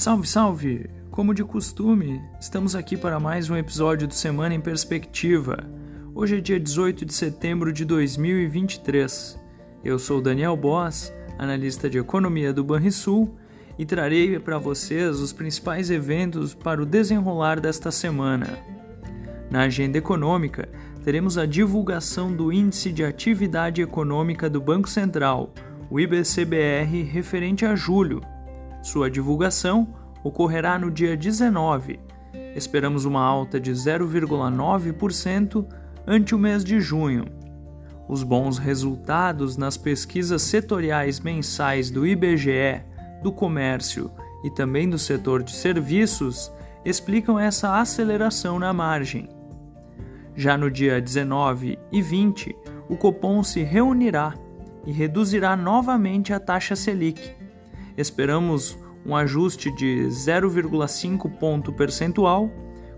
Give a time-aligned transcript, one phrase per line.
[0.00, 0.90] Salve, salve!
[1.10, 5.58] Como de costume, estamos aqui para mais um episódio do Semana em Perspectiva.
[6.14, 9.38] Hoje é dia 18 de setembro de 2023.
[9.84, 13.36] Eu sou Daniel Boss, analista de economia do Banrisul,
[13.78, 18.58] e trarei para vocês os principais eventos para o desenrolar desta semana.
[19.50, 20.66] Na agenda econômica,
[21.04, 25.52] teremos a divulgação do Índice de Atividade Econômica do Banco Central,
[25.90, 28.22] o IBCBR, referente a julho.
[28.82, 29.88] Sua divulgação
[30.22, 32.00] ocorrerá no dia 19.
[32.54, 35.66] Esperamos uma alta de 0,9%
[36.06, 37.24] ante o mês de junho.
[38.08, 42.82] Os bons resultados nas pesquisas setoriais mensais do IBGE,
[43.22, 44.10] do comércio
[44.42, 46.50] e também do setor de serviços
[46.84, 49.28] explicam essa aceleração na margem.
[50.34, 52.56] Já no dia 19 e 20,
[52.88, 54.34] o Copom se reunirá
[54.86, 57.36] e reduzirá novamente a taxa Selic.
[57.96, 62.50] Esperamos um ajuste de 0,5 ponto percentual,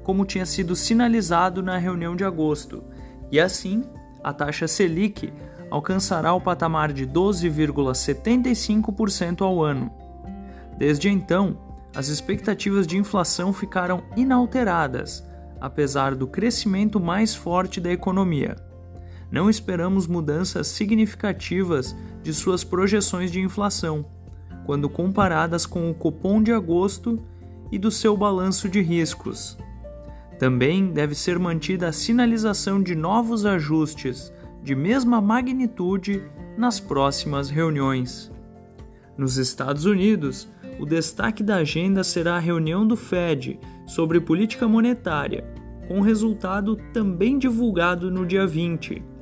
[0.02, 2.82] como tinha sido sinalizado na reunião de agosto,
[3.30, 3.84] e assim
[4.22, 5.32] a taxa Selic
[5.70, 9.92] alcançará o patamar de 12,75% ao ano.
[10.76, 11.56] Desde então,
[11.94, 15.22] as expectativas de inflação ficaram inalteradas,
[15.60, 18.56] apesar do crescimento mais forte da economia.
[19.30, 24.04] Não esperamos mudanças significativas de suas projeções de inflação,
[24.64, 27.20] quando comparadas com o Copom de agosto
[27.70, 29.58] e do seu balanço de riscos.
[30.38, 34.32] Também deve ser mantida a sinalização de novos ajustes
[34.62, 36.22] de mesma magnitude
[36.56, 38.30] nas próximas reuniões.
[39.16, 45.44] Nos Estados Unidos, o destaque da agenda será a reunião do Fed sobre política monetária,
[45.88, 49.12] com resultado também divulgado no dia 20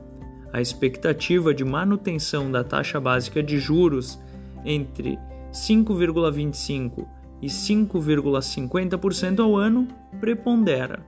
[0.53, 4.21] a expectativa de manutenção da taxa básica de juros
[4.65, 5.19] entre
[5.53, 7.07] 5,25%
[7.43, 9.89] e 5,50% ao ano
[10.21, 11.05] prepondera.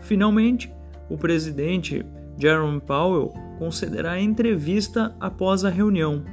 [0.00, 0.72] Finalmente,
[1.08, 2.04] o presidente
[2.36, 6.24] Jerome Powell concederá entrevista após a reunião,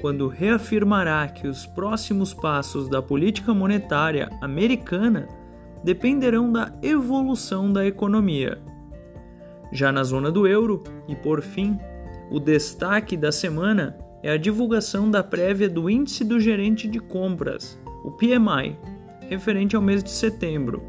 [0.00, 5.26] quando reafirmará que os próximos passos da política monetária americana
[5.82, 8.58] dependerão da evolução da economia.
[9.72, 11.78] Já na zona do euro, e por fim,
[12.30, 17.78] o destaque da semana é a divulgação da prévia do Índice do Gerente de Compras,
[18.04, 18.78] o PMI,
[19.28, 20.82] referente ao mês de setembro.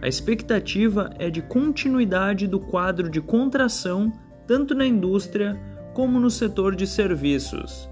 [0.00, 4.12] A expectativa é de continuidade do quadro de contração
[4.46, 5.58] tanto na indústria
[5.94, 7.88] como no setor de serviços.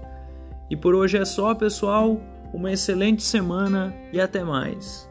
[0.69, 2.19] E por hoje é só, pessoal.
[2.53, 5.09] Uma excelente semana e até mais.